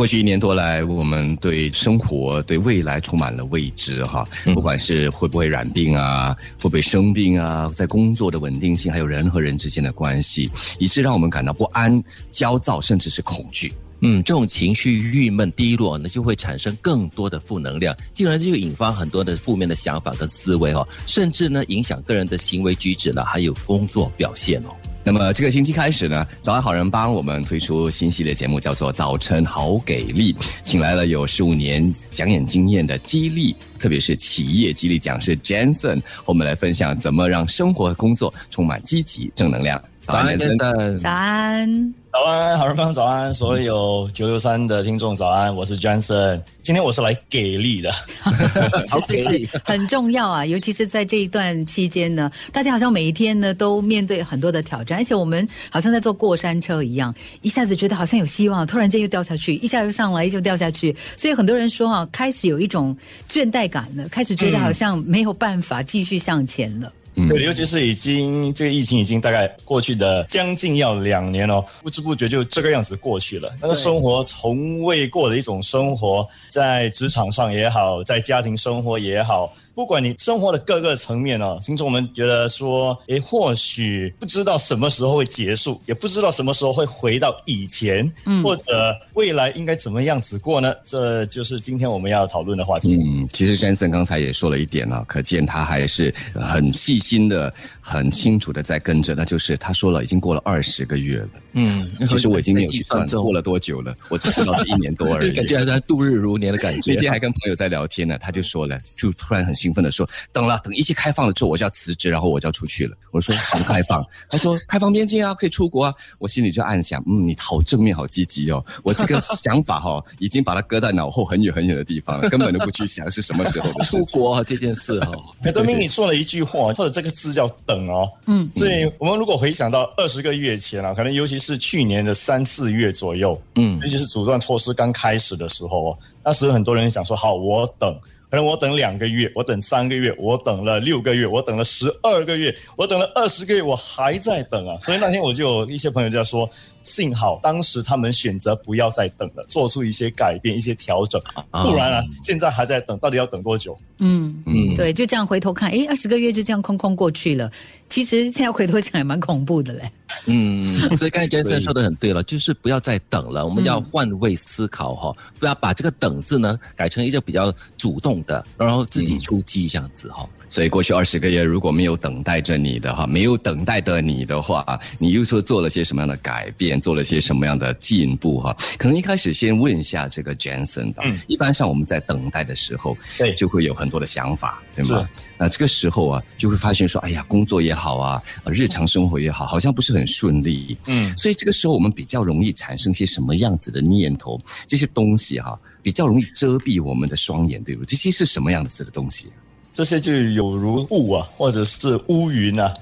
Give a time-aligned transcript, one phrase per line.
[0.00, 13.74] 过去一年多来，我们对生活、对未来充满了未知，哈，不管是会不会染病啊，会不会生病啊，在工作的稳定性，还有人和人之间的关系，以致让我们感到不安、焦躁，甚至是恐惧。
[14.00, 24.74] 嗯，这种情绪郁闷、低落呢，就会产生更多的负能量，进而就引发很多的负面的想法跟思维哦，甚至呢影响个人的行为举止呢，还有工作表现哦。
[25.02, 39.82] 那么这个星期开始呢，早安好人帮我们推出新系列节目，叫做《早晨好给力》，请来了有十五年讲演经验的激励，特别是企业激励讲师 Jensen，和我们来分享怎么让生活和工作充满积极正能量。
[40.02, 40.98] 早安，Jensen。
[40.98, 41.99] 早安。
[42.12, 47.88] 早安，好人帮早安，所有九六三的听众早安，我是 Johnson，今天我是来给力的，
[49.06, 62.94] 是是是，很重要啊，尤其是在这一段期间呢，大家好像每一天呢都面对很多的挑战，而且我们好像在坐过山车一样，一下子觉得好像有希望，突然间又掉下去，一下又上来又掉下去，所以很多人说啊，开始有一种
[63.30, 66.92] 倦怠感了，开始觉得好像没有办法继续向前了。
[67.28, 73.48] 对，尤其是已经这个疫情已经大概过去的将近要两年了，不知不觉就这个样子过去了。
[73.60, 79.52] 那个生活从未过的一种生活，在职场上也好，在家庭生活也好。
[79.80, 90.74] 不管你生活的各个层面哦，听众我们觉得说，诶，或许不知道什么时候会结束，也不知道什么时候会回到以前，嗯，或者未来应该怎么样子过呢？
[90.84, 92.94] 这就是今天我们要讨论的话题。
[92.94, 99.14] 嗯，其实詹森刚才也说了一点啊，可见他还是很细心的、很清楚的在跟着。
[99.14, 101.28] 那就是他说了，已经过了二十个月了。
[101.52, 105.32] 嗯，其实我已经没有计算过了多久了，我只知道是一年多而已。
[105.40, 106.92] 感觉还在度日如年的感觉。
[106.92, 109.69] 那天还跟朋友在聊天呢，他就说了，就突然很兴。
[109.70, 125.12] 兴奋的说：“等了，等一切开放了之后，我就要辞职，然后我就要出去了。”我说：“什么开放？” 他说：“开放边境啊，可以出国啊。”我心里就暗想：“嗯，你好正面，好积极哦。”我这个想法哈， 已经把它搁在脑后很远很远的地方了，根本都不去想是什么时候的出国这件事哈。
[125.54, 128.10] 德明，你说了一句话，或者这个字叫“等”哦。
[128.26, 137.96] 嗯，所以我们如果回想到二十个月前啊，可能尤其是去年的三四月左右，嗯，尤其是阻断措施刚开始的时候哦，那时很多人想说：“好，我等。”
[138.30, 144.78] 可能我等两个月，我等三个月，我等了六个月，我等了十二个月，我等了二十个月，我还在等啊！
[144.80, 146.48] 所以那天我就有一些朋友就说。
[146.82, 151.20] 幸好当时他们选择不要再等了，做出一些改变、一些调整，
[151.50, 153.78] 不然啊，现在还在等，到底要等多久？
[153.98, 157.50] 嗯嗯，对，就这样回头看，哎，二十个月就这样空空过去了。
[157.88, 159.90] 其实现在回头想也蛮恐怖的嘞。
[160.26, 170.28] 嗯，所以刚才杰森说的很对了，就是不要再等了，我们要换位思考哈，不要把这个“等”字呢改成一个比较主动的，然后自己出击这样子哈。
[170.50, 178.54] 所以过去二十个月如果没有等待着你的哈，没有等待的你的话，你又说做了些什么样的改变，做了些什么样的进步哈？
[178.76, 185.08] 可能一开始先问一下这个 Jensen 的，一般上我们在等待的时候，对，就会有很多的想法，对吗？
[185.38, 194.40] 那这个时候啊，就会发现说，哎呀，工作也好啊，日常生活也好，好像不是很顺利，嗯，所以这个时候我们比较容易产生些什么样子的念头？
[194.66, 197.84] 这些东西哈，比较容易遮蔽我们的双眼，对不？
[197.84, 199.30] 这些是什么样子的东西？
[199.72, 202.72] 这些就有如雾啊，或者是乌云啊，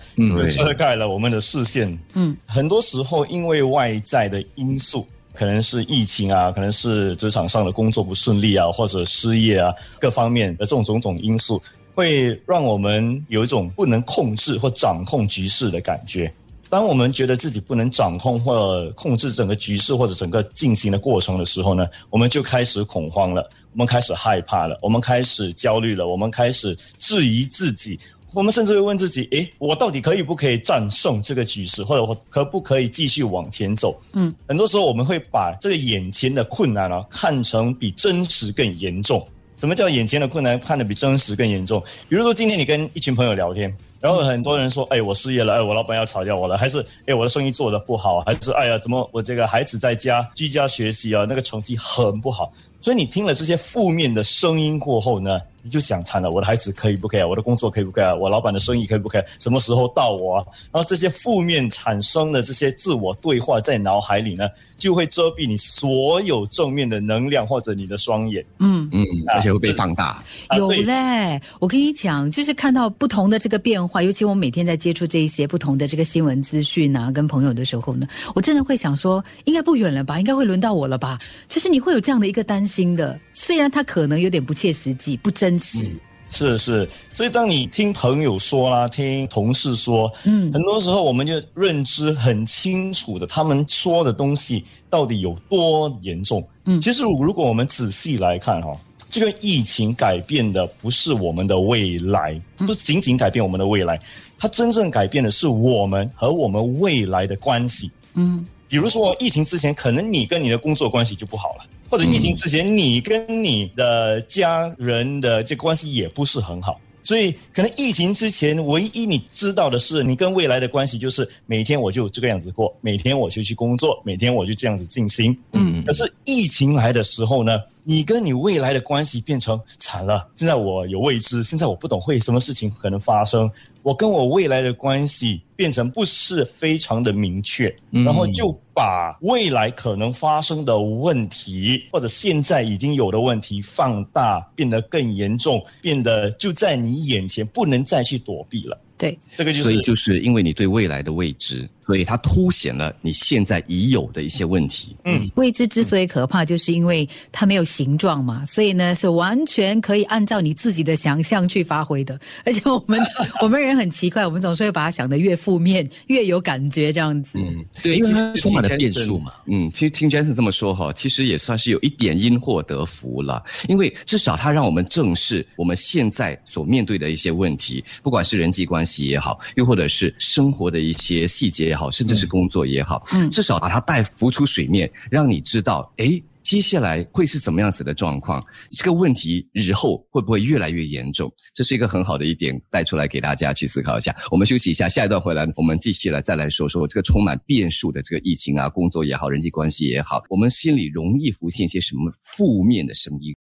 [0.51, 1.99] 遮盖了我们的视线。
[2.15, 11.63] 嗯，很多时候因为外在的因素，可能是疫情啊，可能是职场上的工作不顺利啊，或者失业啊，各方面的这种种种因素，
[11.95, 16.33] 会让我们有一种不能控制或掌控局势的感觉。
[16.71, 27.99] 当我们觉得自己不能掌控或控制整个局势或者整个进行的过程的时候呢，我们就开始恐慌了，我们开始害怕了，我们开始焦虑了，我们开始质疑自己，
[28.33, 33.99] 我们甚至会问自己：诶，我到底可以不可以战胜这个局势，或者我可不可以继续往前走？
[34.15, 39.27] 嗯，很多时候我们会把这个眼前的困难啊看成比真实更严重。
[39.59, 41.83] 什么叫眼前的困难看得比真实更严重？
[42.09, 43.75] 比如说今天你跟一群朋友聊天。
[44.01, 55.41] 然后很多人说：“哎，我失业了，哎，我老板要炒掉我了，还是哎，我的生意做得不好，还是哎呀，怎么我这个孩子在家居家学习啊，那个成绩很不好。”所以你听了这些负面的声音过后呢？
[55.63, 57.27] 你就想惨了，我的孩子可以不可以啊？
[57.27, 58.15] 我的工作可以不可以啊？
[58.15, 59.23] 我老板的生意可以不可以？
[59.41, 60.37] 什么时候到我？
[60.73, 68.45] 然后这些负面产生的这些自我对话在脑海里呢，就会遮蔽你所有正面的能量或者你的双眼。
[68.61, 70.23] 嗯嗯，而且会被放大。
[70.57, 80.21] 有嘞，我跟你讲，就是看到不同的这个变化，尤其我每天在接触这一些不同的这个新闻资讯啊，跟朋友的时候呢，我真的会想说，应该不远了吧？
[80.21, 81.19] 应该会轮到我了吧？
[81.49, 85.58] 就是你会有这样的一个担心的，虽然它可能有点不切实际、不真。
[85.59, 85.91] 是
[86.31, 98.77] 是是，所以当你听朋友说啦，听同事说，嗯，很多时候我们就认知很清楚的，他们说的东西到底有多严重，嗯，其实如果我们仔细来看哈，
[99.09, 103.99] 这个疫情改变的不是我们的未来，不仅仅改变我们的未来，
[104.39, 107.91] 它真正改变的是我们和我们未来的关系。
[108.13, 111.65] 嗯，比如说疫情之前，可能你跟你的工作关系就不好了。
[111.89, 125.37] 或者疫情之前，你跟你的家人的这关系也不是很好，所以可能疫情之前，唯一你知道的是，你跟未来的关系就是每天我就这个样子过，每天我就去工作，每天我就这样子进行。
[125.53, 127.59] 嗯，可是疫情来的时候呢？
[127.89, 130.29] 你跟你未来的关系变成惨了。
[130.37, 133.51] 现在我有未知，现在我不懂会什么事情可能发生。
[133.83, 148.79] 我跟我未来的关系变成不是非常的明确，然后就把未来可能发生的问题或者现在已经有的问题放大，变得更严重，变得就在你眼前，不能再去躲避了。
[148.99, 151.67] 对，这个就是，所以就是因为你对未来的未知。
[151.89, 154.95] 所以它凸显了你现在已有的一些问题。
[155.07, 162.21] 嗯，未知之所以可怕，就是因为它没有形状嘛，所以呢是完全可以按照你自己的想象去发挥的。
[162.45, 163.01] 而且我们
[163.41, 167.39] 我们人很奇怪，我们总是会把它想的越负面，越有感觉这样子。
[167.39, 169.33] 嗯，对，因为它充满了变数嘛。
[169.47, 181.75] 嗯，其实听 Jason 这么说哈，其实也算是有一点因祸得福了，因为至少它让我们正视我们现在所面对的一些问题，不管是人际关系也好，又或者是生活的一些细节。
[181.78, 191.31] 好，甚至是工作也好，嗯，至少把它带浮出水面，让你知道，哎，接下来会是怎么样子的状况，这个问题日后会不会越来越严重？
[191.53, 194.17] 这是一个很好的一点，带出来给大家去思考一下。
[194.31, 203.35] 我们休息一下，下一段回来，我们继续来再来说说这个充满变数的这个疫情啊，工作也好，人际关系也好，我们心里容易浮现些什么负面的声音。